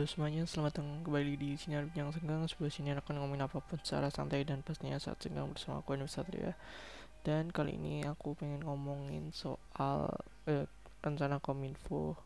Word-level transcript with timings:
Halo 0.00 0.08
semuanya, 0.08 0.48
selamat 0.48 0.80
datang 0.80 1.04
kembali 1.04 1.36
di 1.36 1.60
Sinar 1.60 1.84
Bincang 1.84 2.08
Senggang 2.16 2.48
Sebuah 2.48 2.72
sinar 2.72 3.04
akan 3.04 3.20
ngomongin 3.20 3.44
apa 3.44 3.60
pun 3.60 3.76
secara 3.84 4.08
santai 4.08 4.48
dan 4.48 4.64
pastinya 4.64 4.96
saat 4.96 5.20
senggang 5.20 5.52
bersama 5.52 5.84
aku 5.84 5.92
Anwar 5.92 6.08
Satria. 6.08 6.56
Dan 7.20 7.52
kali 7.52 7.76
ini 7.76 8.08
aku 8.08 8.32
pengen 8.32 8.64
ngomongin 8.64 9.28
soal 9.36 10.08
eh, 10.48 10.64
rencana 11.04 11.36
Kominfo 11.36 12.16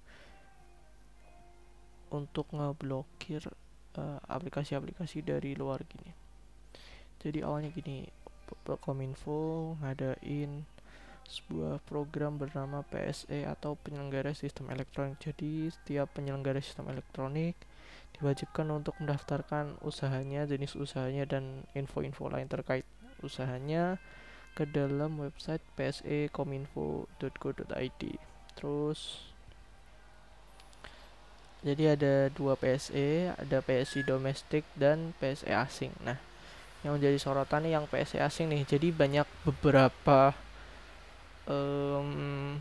Untuk 2.15 2.47
ngeblokir 2.55 3.43
eh, 3.98 4.19
aplikasi-aplikasi 4.23 5.27
dari 5.27 5.59
luar 5.59 5.83
gini. 5.83 6.15
Jadi 7.27 7.43
awalnya 7.43 7.75
gini, 7.75 8.06
Kominfo 8.87 9.75
ngadain 9.83 10.62
sebuah 11.25 11.80
program 11.88 12.36
bernama 12.36 12.84
PSE 12.88 13.45
atau 13.48 13.77
penyelenggara 13.80 14.34
sistem 14.36 14.68
elektronik. 14.70 15.18
Jadi, 15.20 15.70
setiap 15.73 16.09
penyelenggara 16.16 16.60
sistem 16.60 16.88
elektronik 16.92 17.56
diwajibkan 18.15 18.70
untuk 18.70 18.95
mendaftarkan 19.02 19.74
usahanya, 19.82 20.46
jenis 20.46 20.79
usahanya 20.79 21.27
dan 21.27 21.66
info-info 21.74 22.30
lain 22.30 22.46
terkait 22.46 22.87
usahanya 23.24 23.96
ke 24.55 24.62
dalam 24.70 25.18
website 25.18 25.66
psekominfo.go.id. 25.74 28.02
Terus 28.54 29.34
jadi 31.65 31.96
ada 31.96 32.29
dua 32.29 32.60
PSE, 32.60 33.32
ada 33.34 33.65
PSI 33.65 34.04
domestik 34.04 34.68
dan 34.77 35.16
PSE 35.16 35.48
asing. 35.48 35.96
Nah, 36.04 36.20
yang 36.84 37.01
menjadi 37.01 37.16
sorotan 37.16 37.65
nih 37.65 37.80
yang 37.80 37.88
PSE 37.88 38.20
asing 38.20 38.52
nih. 38.52 38.68
Jadi 38.68 38.93
banyak 38.93 39.24
beberapa 39.48 40.37
um, 41.48 42.59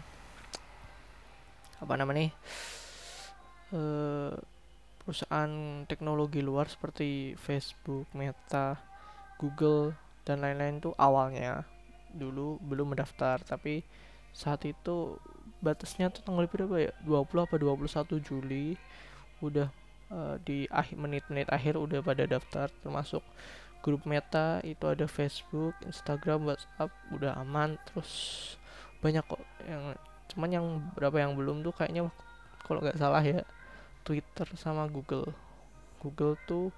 apa 1.84 1.94
namanya 2.00 2.32
uh, 3.76 4.32
perusahaan 5.04 5.84
teknologi 5.84 6.40
luar 6.40 6.72
seperti 6.72 7.36
Facebook, 7.36 8.08
Meta, 8.16 8.80
Google 9.36 9.92
dan 10.24 10.40
lain-lain 10.40 10.80
tuh 10.80 10.96
awalnya 10.96 11.68
dulu 12.16 12.56
belum 12.64 12.96
mendaftar. 12.96 13.44
Tapi 13.44 13.84
saat 14.32 14.64
itu 14.64 15.20
batasnya 15.60 16.08
tuh 16.08 16.24
tanggal 16.24 16.48
berapa 16.48 16.76
ya? 16.80 16.92
20 17.04 17.44
apa 17.44 17.56
21 17.60 18.24
Juli 18.24 18.80
udah 19.44 19.68
uh, 20.08 20.40
di 20.40 20.64
akhir 20.72 20.96
menit-menit 20.96 21.52
akhir 21.52 21.76
udah 21.76 22.00
pada 22.00 22.24
daftar. 22.24 22.72
Termasuk 22.80 23.22
grup 23.84 24.08
Meta 24.08 24.64
itu 24.64 24.88
ada 24.88 25.04
Facebook, 25.04 25.76
Instagram, 25.84 26.48
WhatsApp 26.48 26.92
udah 27.12 27.36
aman. 27.44 27.76
Terus 27.92 28.12
banyak 29.04 29.24
kok 29.28 29.44
yang 29.68 29.84
cuman 30.32 30.50
yang 30.50 30.66
berapa 30.96 31.20
yang 31.20 31.36
belum 31.36 31.62
tuh 31.62 31.76
kayaknya 31.76 32.08
kalau 32.64 32.80
nggak 32.80 32.96
salah 32.96 33.20
ya 33.20 33.44
Twitter 34.08 34.48
sama 34.56 34.88
Google. 34.88 35.32
Google 36.00 36.36
tuh 36.48 36.72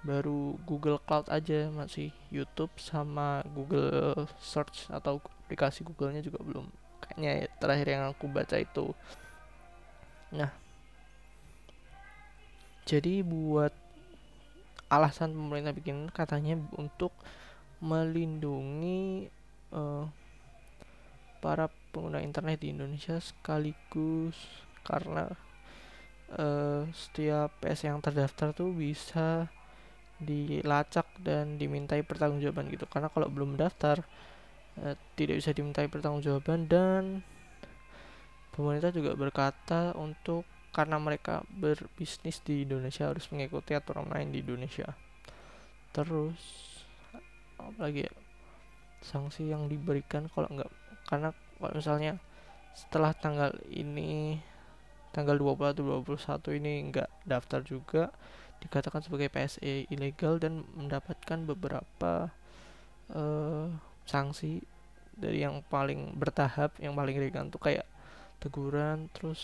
baru 0.00 0.56
Google 0.64 0.96
Cloud 1.04 1.28
aja 1.28 1.68
masih 1.68 2.08
YouTube 2.32 2.72
sama 2.80 3.44
Google 3.52 4.24
Search 4.40 4.88
atau 4.88 5.20
aplikasi 5.44 5.84
Google-nya 5.84 6.24
juga 6.24 6.40
belum. 6.40 6.64
Kayaknya 7.04 7.30
ya, 7.44 7.46
terakhir 7.60 7.86
yang 7.88 8.04
aku 8.08 8.24
baca 8.28 8.56
itu. 8.56 8.96
Nah. 10.32 10.52
Jadi 12.88 13.22
buat 13.22 13.70
alasan 14.90 15.30
pemerintah 15.30 15.70
bikin 15.70 16.10
katanya 16.10 16.58
untuk 16.74 17.14
melindungi 17.78 19.30
uh, 19.70 20.10
para 21.40 21.72
pengguna 21.90 22.20
internet 22.20 22.60
di 22.60 22.70
Indonesia 22.70 23.16
sekaligus 23.18 24.36
karena 24.84 25.26
uh, 26.36 26.86
setiap 26.92 27.50
PS 27.58 27.90
yang 27.90 27.98
terdaftar 27.98 28.54
tuh 28.54 28.70
bisa 28.70 29.48
dilacak 30.20 31.08
dan 31.24 31.56
dimintai 31.56 32.04
pertanggungjawaban 32.04 32.68
gitu. 32.70 32.84
Karena 32.86 33.08
kalau 33.08 33.32
belum 33.32 33.56
daftar 33.56 34.04
uh, 34.84 34.94
tidak 35.16 35.40
bisa 35.40 35.50
dimintai 35.56 35.88
pertanggungjawaban 35.88 36.68
dan 36.68 37.24
pemerintah 38.52 38.92
juga 38.92 39.16
berkata 39.16 39.96
untuk 39.96 40.44
karena 40.70 41.02
mereka 41.02 41.42
berbisnis 41.50 42.38
di 42.46 42.62
Indonesia 42.62 43.10
harus 43.10 43.26
mengikuti 43.34 43.74
aturan 43.74 44.06
main 44.06 44.30
di 44.30 44.38
Indonesia. 44.44 44.94
Terus 45.90 46.38
apa 47.58 47.90
lagi 47.90 48.06
ya? 48.06 48.12
Sanksi 49.00 49.48
yang 49.48 49.66
diberikan 49.66 50.28
kalau 50.30 50.46
nggak 50.52 50.70
karena 51.10 51.34
kalau 51.58 51.74
misalnya 51.74 52.16
setelah 52.72 53.12
tanggal 53.12 53.50
ini 53.68 54.38
tanggal 55.10 55.34
20 55.34 55.74
atau 55.74 55.82
21 56.06 56.58
ini 56.62 56.72
enggak 56.86 57.10
daftar 57.26 57.60
juga 57.66 58.14
dikatakan 58.62 59.02
sebagai 59.02 59.26
PSE 59.32 59.90
ilegal 59.90 60.38
dan 60.38 60.62
mendapatkan 60.78 61.42
beberapa 61.42 62.30
uh, 63.10 63.66
sanksi 64.06 64.62
dari 65.18 65.42
yang 65.42 65.66
paling 65.66 66.14
bertahap 66.14 66.78
yang 66.78 66.94
paling 66.94 67.18
ringan 67.18 67.50
tuh 67.50 67.58
kayak 67.60 67.84
teguran 68.38 69.10
terus 69.12 69.42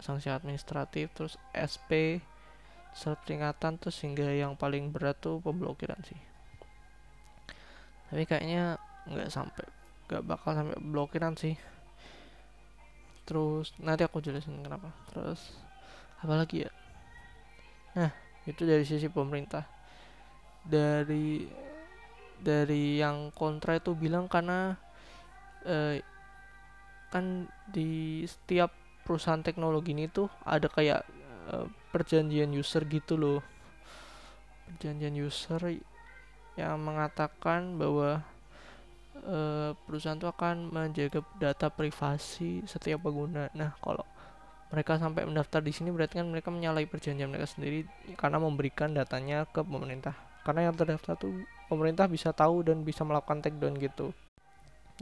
sanksi 0.00 0.32
administratif 0.32 1.12
terus 1.12 1.36
SP 1.52 2.20
surat 2.96 3.20
peringatan 3.22 3.76
terus 3.76 4.00
hingga 4.00 4.32
yang 4.32 4.56
paling 4.56 4.88
berat 4.88 5.20
tuh 5.20 5.36
pemblokiran 5.44 6.00
sih. 6.08 6.16
Tapi 8.08 8.24
kayaknya 8.24 8.80
nggak 9.04 9.28
sampai 9.28 9.75
gak 10.06 10.22
bakal 10.22 10.54
sampai 10.54 10.78
blokiran 10.78 11.34
sih. 11.34 11.58
Terus 13.26 13.74
nanti 13.82 14.06
aku 14.06 14.22
jelasin 14.22 14.62
kenapa. 14.62 14.94
Terus 15.10 15.58
apalagi 16.22 16.66
ya? 16.66 16.72
Nah 17.98 18.10
itu 18.46 18.62
dari 18.62 18.86
sisi 18.86 19.10
pemerintah. 19.10 19.66
Dari 20.66 21.46
dari 22.38 23.02
yang 23.02 23.34
kontra 23.34 23.78
itu 23.78 23.98
bilang 23.98 24.30
karena 24.30 24.78
eh, 25.66 25.98
kan 27.10 27.50
di 27.70 28.22
setiap 28.26 28.70
perusahaan 29.06 29.42
teknologi 29.42 29.94
ini 29.94 30.06
tuh 30.06 30.30
ada 30.46 30.70
kayak 30.70 31.02
eh, 31.50 31.66
perjanjian 31.90 32.54
user 32.54 32.86
gitu 32.86 33.18
loh. 33.18 33.40
Perjanjian 34.70 35.18
user 35.18 35.82
yang 36.56 36.78
mengatakan 36.80 37.74
bahwa 37.74 38.22
uh, 39.24 39.70
perusahaan 39.86 40.18
itu 40.18 40.28
akan 40.28 40.72
menjaga 40.72 41.24
data 41.40 41.72
privasi 41.72 42.64
setiap 42.68 43.06
pengguna. 43.06 43.48
Nah, 43.56 43.72
kalau 43.80 44.04
mereka 44.68 44.98
sampai 44.98 45.22
mendaftar 45.22 45.62
di 45.62 45.70
sini 45.70 45.94
berarti 45.94 46.18
kan 46.18 46.26
mereka 46.26 46.50
menyalahi 46.50 46.90
perjanjian 46.90 47.30
mereka 47.30 47.46
sendiri 47.46 47.86
karena 48.18 48.42
memberikan 48.42 48.90
datanya 48.92 49.46
ke 49.46 49.62
pemerintah. 49.62 50.12
Karena 50.42 50.70
yang 50.70 50.74
terdaftar 50.74 51.14
tuh 51.18 51.46
pemerintah 51.70 52.06
bisa 52.10 52.34
tahu 52.34 52.66
dan 52.66 52.82
bisa 52.82 53.02
melakukan 53.06 53.42
take 53.42 53.58
down 53.58 53.78
gitu. 53.78 54.10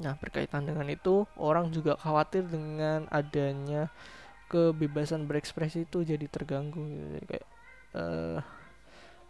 Nah, 0.00 0.18
berkaitan 0.18 0.66
dengan 0.66 0.90
itu, 0.90 1.22
orang 1.38 1.70
juga 1.70 1.94
khawatir 1.94 2.44
dengan 2.50 3.06
adanya 3.14 3.88
kebebasan 4.50 5.24
berekspresi 5.24 5.86
itu 5.86 6.02
jadi 6.02 6.26
terganggu 6.26 6.82
gitu. 6.82 7.06
Jadi 7.14 7.26
kayak 7.30 7.46
uh, 7.94 8.38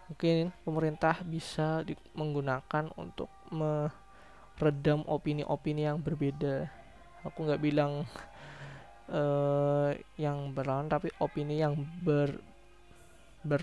mungkin 0.08 0.52
pemerintah 0.64 1.20
bisa 1.24 1.84
menggunakan 2.16 2.92
untuk 2.96 3.28
me 3.52 3.88
redam 4.58 5.02
opini-opini 5.06 5.86
yang 5.86 5.98
berbeda. 5.98 6.70
Aku 7.26 7.46
nggak 7.48 7.62
bilang 7.62 8.06
uh, 9.10 9.90
yang 10.24 10.52
berlawan 10.54 10.86
tapi 10.86 11.10
opini 11.18 11.58
yang 11.58 11.74
ber 12.02 12.38
ber 13.44 13.62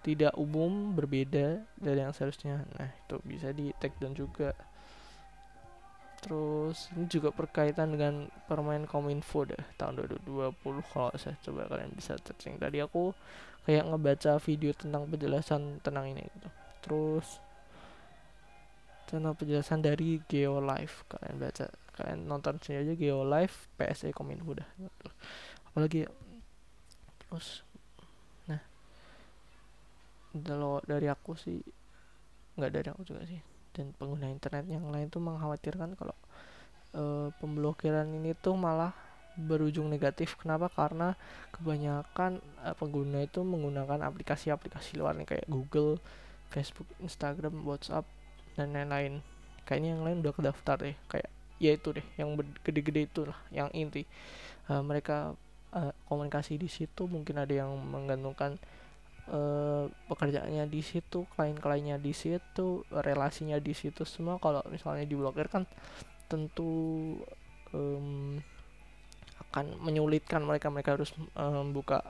tidak 0.00 0.32
umum 0.40 0.96
berbeda 0.96 1.60
dari 1.76 2.00
yang 2.00 2.12
seharusnya. 2.16 2.64
Nah 2.80 2.88
itu 2.88 3.16
bisa 3.24 3.52
di 3.52 3.72
take 3.76 3.96
down 4.00 4.16
juga. 4.16 4.56
Terus 6.20 6.92
ini 6.92 7.08
juga 7.08 7.32
berkaitan 7.32 7.96
dengan 7.96 8.28
permain 8.44 8.84
kominfo 8.84 9.48
deh 9.48 9.60
tahun 9.80 10.04
2020 10.28 10.52
kalau 10.92 11.08
saya 11.16 11.36
coba 11.40 11.64
kalian 11.68 11.96
bisa 11.96 12.16
searching. 12.20 12.60
Tadi 12.60 12.80
aku 12.84 13.16
kayak 13.64 13.88
ngebaca 13.88 14.36
video 14.40 14.72
tentang 14.76 15.08
penjelasan 15.08 15.80
tentang 15.80 16.12
ini 16.12 16.28
gitu. 16.28 16.48
Terus 16.84 17.40
channel 19.10 19.34
penjelasan 19.34 19.82
dari 19.82 20.22
Geolife. 20.30 21.02
Kalian 21.10 21.42
baca 21.42 21.66
kalian 21.98 22.30
nonton 22.30 22.62
sini 22.62 22.86
aja 22.86 22.94
Geolife 22.94 23.66
PSE 23.74 24.14
Kominfo 24.14 24.54
dah. 24.54 24.68
Apalagi 25.66 26.06
ya? 26.06 26.10
Terus 27.26 27.66
nah. 28.46 28.62
Kalau 30.30 30.78
dari 30.86 31.10
aku 31.10 31.34
sih 31.34 31.58
nggak 32.54 32.70
dari 32.70 32.88
aku 32.94 33.02
juga 33.02 33.26
sih. 33.26 33.42
Dan 33.74 33.90
pengguna 33.98 34.30
internet 34.30 34.70
yang 34.70 34.86
lain 34.94 35.10
tuh 35.10 35.22
mengkhawatirkan 35.22 35.98
kalau 35.98 36.14
e, 36.94 37.30
pemblokiran 37.38 38.06
ini 38.06 38.34
tuh 38.38 38.54
malah 38.54 38.94
berujung 39.34 39.86
negatif. 39.90 40.38
Kenapa? 40.38 40.70
Karena 40.70 41.14
kebanyakan 41.54 42.38
e, 42.62 42.70
pengguna 42.78 43.26
itu 43.26 43.42
menggunakan 43.42 44.06
aplikasi-aplikasi 44.06 44.98
luar 44.98 45.18
nih 45.18 45.26
kayak 45.26 45.46
Google 45.50 45.98
Facebook 46.50 46.90
Instagram 46.98 47.62
WhatsApp 47.62 48.06
dan 48.60 48.76
lain-lain. 48.76 49.24
Kayaknya 49.64 49.88
yang 49.96 50.02
lain 50.04 50.18
udah 50.20 50.34
kedaftar 50.36 50.76
deh 50.84 50.96
kayak 51.08 51.30
ya 51.60 51.76
itu 51.76 51.92
deh 51.92 52.06
yang 52.16 52.36
gede-gede 52.64 53.08
itu 53.08 53.20
lah 53.24 53.38
yang 53.48 53.72
inti. 53.72 54.04
Uh, 54.68 54.84
mereka 54.84 55.32
uh, 55.72 55.92
komunikasi 56.06 56.60
di 56.60 56.68
situ 56.68 57.08
mungkin 57.08 57.40
ada 57.40 57.52
yang 57.64 57.72
menggantungkan 57.80 58.60
uh, 59.30 59.88
pekerjaannya 60.08 60.66
di 60.68 60.82
situ 60.82 61.26
klien-kliennya 61.36 61.96
di 61.96 62.12
situ 62.12 62.84
relasinya 62.90 63.56
di 63.56 63.72
situ 63.72 64.04
semua. 64.04 64.36
Kalau 64.42 64.60
misalnya 64.68 65.06
diblokir 65.08 65.48
kan 65.48 65.64
tentu 66.30 67.16
um, 67.74 68.38
akan 69.50 69.64
menyulitkan 69.82 70.42
mereka. 70.42 70.70
Mereka 70.70 70.98
harus 70.98 71.10
um, 71.34 71.74
buka 71.74 72.02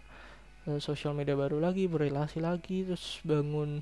uh, 0.68 0.80
sosial 0.80 1.16
media 1.16 1.36
baru 1.36 1.60
lagi 1.60 1.88
berrelasi 1.88 2.40
lagi 2.40 2.84
terus 2.84 3.20
bangun 3.24 3.80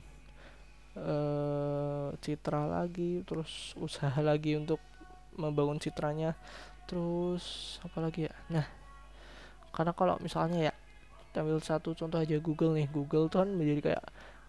uh, 0.98 2.08
citra 2.18 2.66
lagi 2.66 3.22
terus 3.22 3.74
usaha 3.78 4.18
lagi 4.18 4.58
untuk 4.58 4.82
membangun 5.38 5.78
citranya. 5.78 6.34
Terus 6.90 7.78
apa 7.84 7.98
lagi 8.02 8.26
ya? 8.26 8.34
Nah 8.50 8.66
karena 9.70 9.92
kalau 9.94 10.18
misalnya 10.18 10.72
ya 10.72 10.74
ambil 11.38 11.62
satu 11.62 11.94
contoh 11.94 12.18
aja 12.18 12.34
Google 12.42 12.74
nih. 12.74 12.90
Google 12.90 13.30
tuh 13.30 13.46
kan 13.46 13.50
menjadi 13.54 13.94
kayak 13.94 14.06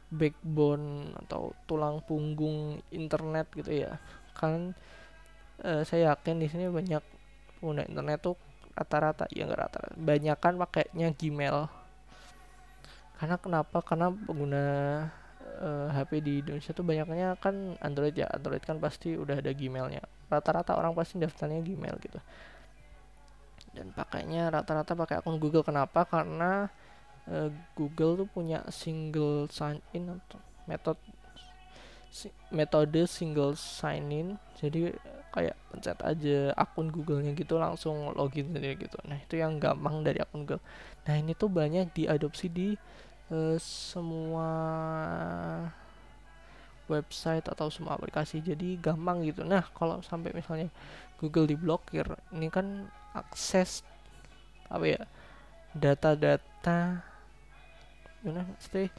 backbone 0.10 1.13
atau 1.25 1.54
tulang 1.69 2.01
punggung 2.01 2.81
internet 2.90 3.46
gitu 3.54 3.86
ya. 3.86 4.01
Kan 4.34 4.74
uh, 5.62 5.86
saya 5.86 6.18
yakin 6.18 6.42
di 6.42 6.50
sini 6.50 6.66
banyak 6.66 7.04
pengguna 7.62 7.86
internet 7.86 8.19
tuh 8.25 8.36
rata-rata 8.74 9.28
ya 9.36 9.44
nggak 9.44 9.60
rata-rata 9.60 9.98
banyak 10.00 10.38
kan 10.42 10.57
pakainya 10.57 11.13
Gmail. 11.13 11.69
Karena 13.19 13.36
kenapa? 13.36 13.84
Karena 13.84 14.07
pengguna 14.10 14.63
uh, 15.59 15.88
eh, 15.91 16.00
HP 16.00 16.11
di 16.23 16.33
Indonesia 16.41 16.71
tuh 16.71 16.85
banyaknya 16.88 17.35
kan 17.38 17.75
Android 17.83 18.15
ya. 18.15 18.27
Android 18.31 18.63
kan 18.63 18.79
pasti 18.79 19.13
udah 19.13 19.44
ada 19.44 19.51
Gmailnya. 19.51 20.01
Rata-rata 20.31 20.79
orang 20.79 20.95
pasti 20.95 21.19
daftarnya 21.19 21.61
Gmail 21.61 21.95
gitu. 22.00 22.19
Dan 23.75 23.94
pakainya 23.94 24.50
rata-rata 24.50 24.95
pakai 24.97 25.21
akun 25.21 25.38
Google. 25.38 25.61
Kenapa? 25.61 26.07
Karena 26.07 26.65
uh, 27.29 27.50
Google 27.75 28.25
tuh 28.25 28.29
punya 28.31 28.63
single 28.71 29.51
sign 29.51 29.83
in 29.94 30.09
atau 30.09 30.39
metode 30.65 31.01
metode 32.50 33.05
single 33.05 33.53
sign 33.53 34.09
in 34.09 34.27
jadi 34.57 34.97
kayak 35.29 35.53
pencet 35.69 36.00
aja 36.01 36.50
akun 36.57 36.89
Google-nya 36.89 37.38
gitu 37.38 37.62
langsung 37.62 38.17
login 38.17 38.50
sendiri 38.50 38.81
gitu. 38.81 38.97
Nah 39.05 39.21
itu 39.21 39.38
yang 39.38 39.62
gampang 39.62 40.01
dari 40.01 40.17
akun 40.17 40.41
Google. 40.41 40.63
Nah 41.05 41.15
ini 41.21 41.38
tuh 41.38 41.53
banyak 41.53 41.94
diadopsi 41.94 42.50
di 42.50 42.73
uh, 43.29 43.57
semua 43.61 44.49
website 46.89 47.45
atau 47.45 47.69
semua 47.69 47.95
aplikasi 47.95 48.41
jadi 48.41 48.75
gampang 48.81 49.21
gitu. 49.23 49.45
Nah 49.45 49.61
kalau 49.77 50.01
sampai 50.01 50.33
misalnya 50.33 50.73
Google 51.21 51.45
diblokir 51.45 52.05
ini 52.33 52.49
kan 52.49 52.89
akses 53.13 53.85
apa 54.69 54.85
ya 54.85 55.01
data-data 55.77 57.05
gimana 58.25 58.45
sih? 58.59 58.89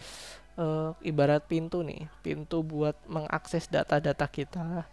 Uh, 0.61 0.93
ibarat 1.01 1.47
pintu 1.47 1.81
nih 1.81 2.11
pintu 2.21 2.61
buat 2.61 2.93
mengakses 3.07 3.71
data-data 3.71 4.27
kita 4.29 4.85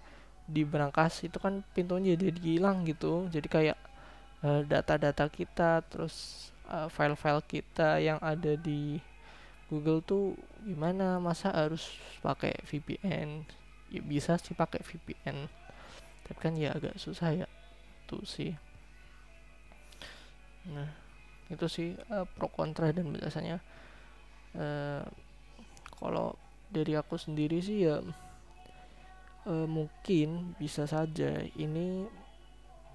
di 0.48 0.64
berangkas 0.64 1.28
itu 1.28 1.38
kan 1.38 1.60
pintunya 1.76 2.16
jadi 2.16 2.40
hilang 2.40 2.88
gitu. 2.88 3.28
Jadi 3.28 3.48
kayak 3.52 3.78
uh, 4.42 4.64
data-data 4.64 5.28
kita 5.28 5.84
terus 5.92 6.50
uh, 6.72 6.88
file-file 6.88 7.44
kita 7.44 8.00
yang 8.00 8.18
ada 8.24 8.56
di 8.56 9.02
Google 9.68 10.00
tuh 10.04 10.36
gimana? 10.64 11.20
Masa 11.20 11.52
harus 11.52 11.92
pakai 12.24 12.56
VPN 12.68 13.44
ya 13.88 14.04
bisa 14.04 14.36
sih 14.36 14.52
pakai 14.52 14.84
VPN 14.84 15.48
tapi 16.28 16.40
kan 16.44 16.54
ya 16.60 16.76
agak 16.76 17.00
susah 17.00 17.32
ya 17.32 17.48
tuh 18.04 18.24
sih. 18.28 18.52
Nah 20.68 20.92
itu 21.48 21.68
sih 21.72 21.96
uh, 22.12 22.28
pro 22.28 22.52
kontra 22.52 22.92
dan 22.92 23.08
biasanya 23.16 23.64
uh, 24.60 25.04
kalau 25.96 26.36
dari 26.68 27.00
aku 27.00 27.16
sendiri 27.16 27.64
sih 27.64 27.88
ya 27.88 28.04
uh, 29.48 29.68
mungkin 29.68 30.52
bisa 30.60 30.84
saja 30.84 31.40
ini 31.56 32.04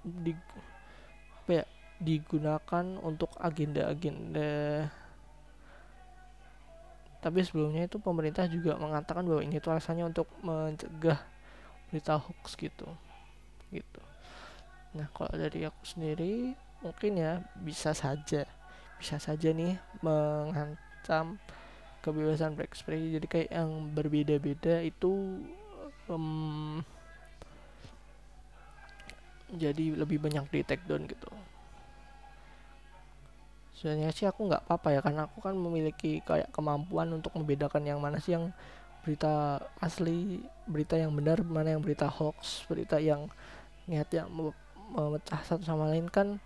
di 0.05 0.37
apa 1.41 1.49
ya 1.49 1.65
digunakan 1.97 2.85
untuk 3.01 3.33
agenda-agenda 3.41 4.85
tapi 7.23 7.39
sebelumnya 7.47 7.87
itu 7.87 7.95
pemerintah 8.03 8.43
juga 8.51 8.75
mengatakan 8.75 9.23
bahwa 9.23 9.39
ini 9.39 9.63
tuh 9.63 9.71
alasannya 9.71 10.11
untuk 10.11 10.27
mencegah 10.43 11.23
berita 11.87 12.19
hoax 12.19 12.59
gitu. 12.59 12.83
Gitu. 13.71 14.01
Nah 14.99 15.07
kalau 15.15 15.31
dari 15.31 15.63
aku 15.63 15.87
sendiri 15.87 16.51
mungkin 16.83 17.15
ya 17.15 17.39
bisa 17.63 17.95
saja 17.95 18.43
bisa 18.99 19.15
saja 19.23 19.55
nih 19.55 19.79
mengancam 20.03 21.39
kebebasan 22.03 22.59
berekspresi. 22.59 23.15
Jadi 23.15 23.27
kayak 23.31 23.49
yang 23.55 23.71
berbeda-beda 23.95 24.83
itu 24.83 25.39
um, 26.11 26.83
jadi 29.55 29.95
lebih 29.95 30.19
banyak 30.19 30.43
di 30.51 30.59
take 30.67 30.83
down 30.83 31.07
gitu 31.07 31.31
sebenarnya 33.73 34.09
sih 34.13 34.25
aku 34.29 34.47
nggak 34.49 34.69
apa-apa 34.69 34.87
ya 34.95 34.99
karena 35.01 35.25
aku 35.25 35.41
kan 35.41 35.57
memiliki 35.57 36.21
kayak 36.23 36.49
kemampuan 36.53 37.09
untuk 37.13 37.33
membedakan 37.33 37.83
yang 37.83 37.99
mana 37.99 38.21
sih 38.21 38.37
yang 38.37 38.53
berita 39.03 39.59
asli 39.83 40.39
berita 40.63 40.95
yang 40.95 41.11
benar 41.11 41.43
mana 41.43 41.75
yang 41.75 41.83
berita 41.83 42.07
hoax 42.07 42.63
berita 42.71 43.01
yang 43.01 43.27
niat 43.89 44.07
yang 44.15 44.31
memecah 44.93 45.41
satu 45.43 45.63
sama 45.65 45.91
lain 45.91 46.07
kan 46.07 46.39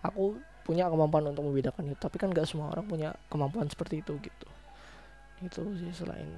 aku 0.00 0.38
punya 0.68 0.84
kemampuan 0.92 1.24
untuk 1.32 1.48
membedakan 1.48 1.88
itu. 1.88 1.96
Tapi 1.96 2.20
kan 2.20 2.28
gak 2.28 2.44
semua 2.44 2.68
orang 2.68 2.84
punya 2.84 3.16
kemampuan 3.32 3.72
seperti 3.72 4.04
itu 4.04 4.20
gitu. 4.20 4.48
Itu 5.40 5.64
sih 5.80 5.88
selain 5.96 6.28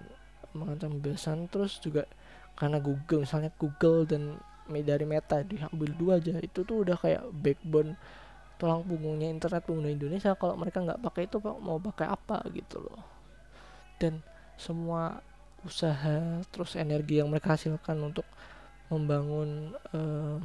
mengancam 0.54 0.98
kebebasan 0.98 1.50
terus 1.50 1.82
juga 1.82 2.06
karena 2.54 2.78
Google 2.78 3.26
misalnya 3.26 3.50
Google 3.58 4.06
dan 4.06 4.38
dari 4.70 5.02
Meta 5.02 5.43
diambil 5.43 5.90
dua 5.98 6.14
aja 6.22 6.38
itu 6.38 6.62
tuh 6.62 6.86
udah 6.86 6.94
kayak 6.94 7.26
backbone 7.34 7.98
tulang 8.60 8.84
punggungnya 8.84 9.32
internet 9.32 9.64
pengguna 9.64 9.88
Indonesia 9.88 10.36
kalau 10.36 10.52
mereka 10.60 10.84
nggak 10.84 11.00
pakai 11.00 11.24
itu 11.24 11.40
mau 11.40 11.80
pakai 11.80 12.06
apa 12.12 12.44
gitu 12.52 12.84
loh. 12.84 13.00
Dan 13.96 14.20
semua 14.60 15.24
usaha 15.64 16.44
terus 16.52 16.76
energi 16.76 17.24
yang 17.24 17.32
mereka 17.32 17.56
hasilkan 17.56 17.96
untuk 18.04 18.28
membangun 18.92 19.72
uh, 19.96 20.36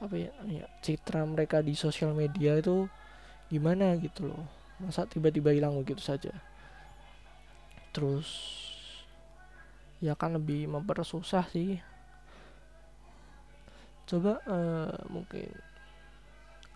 apa 0.00 0.14
ya, 0.16 0.32
ya 0.48 0.66
citra 0.80 1.24
mereka 1.28 1.60
di 1.60 1.76
sosial 1.76 2.16
media 2.16 2.56
itu 2.56 2.88
gimana 3.52 3.92
gitu 4.00 4.32
loh. 4.32 4.44
Masa 4.80 5.04
tiba-tiba 5.04 5.52
hilang 5.52 5.76
begitu 5.76 6.00
saja. 6.00 6.32
Terus 7.92 8.28
ya 10.00 10.16
kan 10.16 10.36
lebih 10.40 10.68
mempersusah 10.72 11.44
sih. 11.52 11.80
Coba 14.04 14.40
uh, 14.44 14.92
mungkin 15.08 15.48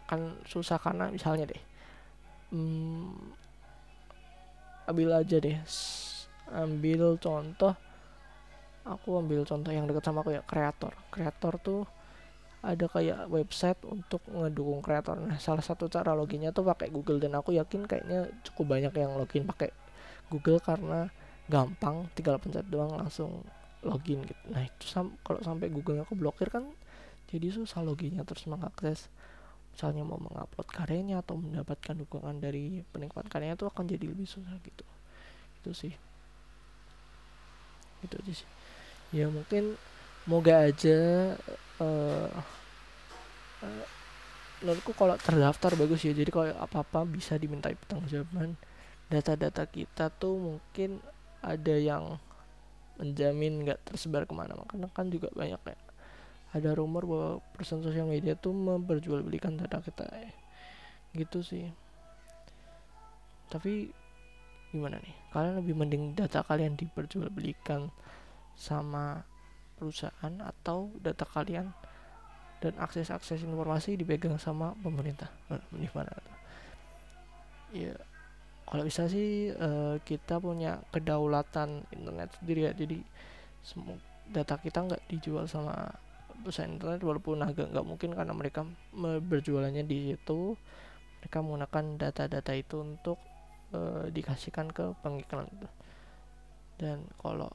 kan 0.09 0.41
susah 0.49 0.81
karena 0.81 1.12
misalnya 1.12 1.45
deh 1.53 1.62
hmm, 2.57 3.12
ambil 4.88 5.21
aja 5.21 5.37
deh 5.37 5.61
ambil 6.49 7.21
contoh 7.21 7.77
aku 8.88 9.21
ambil 9.21 9.45
contoh 9.45 9.69
yang 9.69 9.85
dekat 9.85 10.09
sama 10.09 10.25
aku 10.25 10.33
ya 10.33 10.43
kreator 10.49 10.97
kreator 11.12 11.61
tuh 11.61 11.85
ada 12.59 12.91
kayak 12.91 13.31
website 13.31 13.79
untuk 13.87 14.19
ngedukung 14.27 14.83
kreator. 14.83 15.15
Nah, 15.15 15.38
salah 15.38 15.62
satu 15.62 15.87
cara 15.87 16.11
loginnya 16.11 16.50
tuh 16.50 16.67
pakai 16.67 16.91
Google 16.91 17.23
dan 17.23 17.38
aku 17.38 17.55
yakin 17.55 17.87
kayaknya 17.87 18.27
cukup 18.43 18.75
banyak 18.75 18.91
yang 18.99 19.15
login 19.15 19.47
pakai 19.47 19.71
Google 20.27 20.59
karena 20.59 21.07
gampang, 21.47 22.11
tinggal 22.19 22.43
pencet 22.43 22.67
doang 22.67 22.99
langsung 22.99 23.47
login 23.87 24.27
gitu. 24.27 24.43
Nah, 24.50 24.67
itu 24.67 24.91
sam 24.91 25.15
kalau 25.23 25.38
sampai 25.38 25.71
Google 25.71 26.03
aku 26.03 26.19
blokir 26.19 26.50
kan 26.50 26.67
jadi 27.31 27.55
susah 27.55 27.85
loginnya 27.85 28.27
terus 28.27 28.49
mengakses 28.50 29.07
misalnya 29.78 30.02
mau 30.02 30.18
mengupload 30.18 30.66
karyanya 30.75 31.23
atau 31.23 31.38
mendapatkan 31.38 31.94
dukungan 31.94 32.42
dari 32.42 32.82
penikmat 32.90 33.30
karyanya 33.30 33.54
itu 33.54 33.70
akan 33.70 33.87
jadi 33.87 34.11
lebih 34.11 34.26
susah 34.26 34.58
gitu. 34.66 34.82
Itu 35.62 35.70
sih. 35.70 35.94
Itu 38.02 38.18
aja 38.18 38.32
sih. 38.42 38.49
Ya 39.14 39.30
mungkin 39.30 39.78
moga 40.26 40.66
aja 40.66 40.99
uh, 41.78 42.30
uh, 43.62 43.87
menurutku 44.66 44.99
kalau 44.99 45.14
terdaftar 45.14 45.78
bagus 45.78 46.02
ya 46.02 46.11
jadi 46.11 46.26
kalau 46.35 46.50
apa-apa 46.58 47.06
bisa 47.06 47.38
dimintai 47.38 47.78
pertanggungjawaban 47.78 48.58
data-data 49.06 49.62
kita 49.70 50.11
tuh 50.11 50.58
mungkin 50.58 50.99
ada 51.38 51.78
yang 51.78 52.18
menjamin 52.99 53.62
nggak 53.62 53.87
tersebar 53.87 54.26
ke 54.26 54.35
mana-mana 54.35 54.66
karena 54.66 54.90
kan 54.90 55.06
juga 55.06 55.30
banyak 55.30 55.62
ya 55.62 55.78
ada 56.57 56.73
rumor 56.73 57.05
bahwa 57.05 57.31
perusahaan 57.52 57.85
sosial 57.85 58.09
media 58.09 58.33
tuh 58.33 58.57
memperjualbelikan 58.57 59.61
data 59.61 59.85
kita 59.85 60.09
ya. 60.09 60.33
gitu 61.12 61.45
sih. 61.45 61.69
Tapi 63.52 63.93
gimana 64.73 65.00
nih? 65.00 65.14
Kalian 65.33 65.55
lebih 65.61 65.75
mending 65.76 66.05
data 66.17 66.45
kalian 66.45 66.76
diperjualbelikan 66.76 67.88
sama 68.57 69.25
perusahaan 69.76 70.35
atau 70.40 70.93
data 71.00 71.25
kalian 71.25 71.73
dan 72.59 72.75
akses-akses 72.81 73.45
informasi 73.45 73.97
dipegang 73.97 74.37
sama 74.40 74.73
pemerintah? 74.81 75.28
Nah, 75.49 75.61
di 75.73 75.88
mana 75.93 76.12
ya 77.73 77.93
kalau 78.69 78.85
bisa 78.85 79.09
sih 79.09 79.52
uh, 79.57 79.97
kita 80.05 80.37
punya 80.40 80.81
kedaulatan 80.93 81.88
internet 81.93 82.28
sendiri 82.37 82.69
ya. 82.69 82.73
Jadi 82.76 83.00
semua 83.64 83.97
data 84.28 84.61
kita 84.61 84.85
nggak 84.85 85.09
dijual 85.09 85.49
sama 85.49 85.88
perusahaan 86.42 86.71
internet 86.71 87.02
walaupun 87.02 87.42
agak 87.42 87.71
nggak 87.71 87.87
mungkin 87.87 88.11
karena 88.14 88.35
mereka 88.35 88.62
berjualannya 89.26 89.85
di 89.85 90.14
situ 90.14 90.54
mereka 91.18 91.38
menggunakan 91.42 91.85
data-data 91.99 92.52
itu 92.54 92.76
untuk 92.78 93.18
uh, 93.75 94.07
dikasihkan 94.09 94.71
ke 94.71 94.95
pengiklan. 95.02 95.50
Dan 96.78 97.02
kalau 97.18 97.50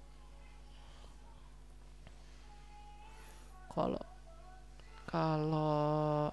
kalau 3.71 4.03
kalau 5.07 6.27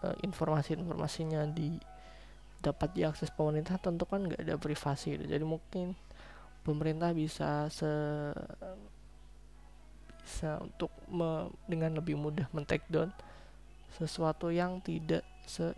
uh, 0.00 0.16
informasi-informasinya 0.24 1.44
di 1.52 1.76
dapat 2.64 2.96
diakses 2.96 3.30
pemerintah 3.30 3.76
tentu 3.78 4.08
kan 4.08 4.24
nggak 4.24 4.42
ada 4.42 4.56
privasi. 4.56 5.20
Jadi 5.20 5.44
mungkin 5.44 5.92
pemerintah 6.64 7.12
bisa 7.12 7.68
se 7.70 7.86
bisa 7.86 8.95
untuk 10.58 10.90
me, 11.06 11.50
dengan 11.70 11.96
lebih 11.96 12.18
mudah 12.18 12.50
men 12.50 12.66
down 12.90 13.10
sesuatu 13.94 14.50
yang 14.50 14.82
tidak 14.82 15.22
se 15.46 15.72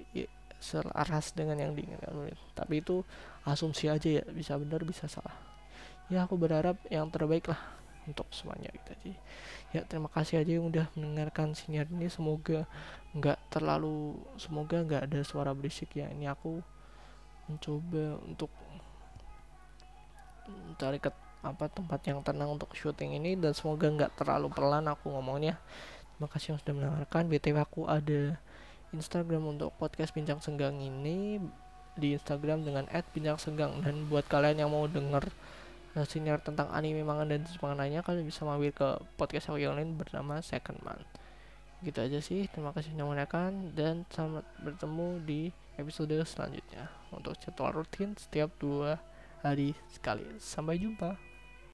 selaras 0.58 1.30
dengan 1.38 1.54
yang 1.54 1.70
diinginkan 1.70 2.34
tapi 2.58 2.82
itu 2.82 3.06
asumsi 3.46 3.86
aja 3.86 4.18
ya 4.18 4.24
bisa 4.26 4.58
benar 4.58 4.82
bisa 4.82 5.06
salah. 5.06 5.36
Ya 6.10 6.26
aku 6.26 6.34
berharap 6.34 6.80
yang 6.90 7.06
terbaik 7.14 7.46
lah 7.46 7.60
untuk 8.08 8.26
semuanya 8.32 8.72
gitu 8.72 8.90
aja. 8.90 9.14
Ya 9.76 9.80
terima 9.84 10.08
kasih 10.08 10.40
aja 10.40 10.58
yang 10.58 10.66
udah 10.66 10.88
mendengarkan 10.96 11.52
siniar 11.52 11.86
ini. 11.92 12.08
Semoga 12.08 12.64
nggak 13.12 13.38
terlalu 13.52 14.16
semoga 14.40 14.80
nggak 14.82 15.12
ada 15.12 15.20
suara 15.22 15.52
berisik 15.52 15.92
ya. 15.94 16.08
Ini 16.08 16.32
aku 16.32 16.58
mencoba 17.46 18.18
untuk 18.24 18.50
mencari 20.48 20.98
ke 20.98 21.12
apa 21.42 21.70
tempat 21.70 22.02
yang 22.02 22.18
tenang 22.26 22.58
untuk 22.58 22.74
syuting 22.74 23.14
ini 23.14 23.38
dan 23.38 23.54
semoga 23.54 23.86
nggak 23.86 24.18
terlalu 24.18 24.50
pelan 24.50 24.90
aku 24.90 25.14
ngomongnya. 25.14 25.58
Terima 26.18 26.28
kasih 26.34 26.46
yang 26.54 26.58
sudah 26.58 26.74
mendengarkan 26.74 27.24
btw 27.30 27.56
aku 27.62 27.86
ada 27.86 28.42
Instagram 28.90 29.54
untuk 29.54 29.70
podcast 29.78 30.10
bincang 30.10 30.42
senggang 30.42 30.74
ini. 30.82 31.38
Di 31.98 32.14
Instagram 32.14 32.62
dengan 32.62 32.86
@bincang_senggang 32.90 33.82
dan 33.82 34.06
buat 34.06 34.22
kalian 34.30 34.62
yang 34.62 34.70
mau 34.70 34.86
denger 34.86 35.34
uh, 35.98 36.06
senior 36.06 36.38
tentang 36.38 36.70
anime 36.70 37.02
manga 37.02 37.26
dan 37.26 37.42
semangatnya 37.42 38.06
kalian 38.06 38.22
bisa 38.22 38.46
mampir 38.46 38.70
ke 38.70 39.02
podcast 39.18 39.50
aku 39.50 39.58
yang 39.58 39.74
lain 39.74 39.98
bernama 39.98 40.38
Second 40.38 40.78
Man. 40.86 41.02
Gitu 41.82 41.98
aja 41.98 42.22
sih. 42.22 42.46
Terima 42.54 42.70
kasih 42.70 42.94
sudah 42.94 43.02
mendengarkan 43.02 43.74
dan 43.74 44.06
selamat 44.14 44.46
bertemu 44.62 45.08
di 45.26 45.40
episode 45.74 46.14
selanjutnya. 46.22 46.86
Untuk 47.10 47.34
jadwal 47.42 47.82
rutin 47.82 48.14
setiap 48.14 48.54
dua 48.62 49.02
hari 49.42 49.74
sekali. 49.90 50.26
Sampai 50.38 50.78
jumpa 50.78 51.27